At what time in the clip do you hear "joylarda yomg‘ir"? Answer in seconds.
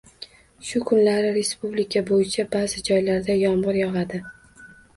2.89-3.81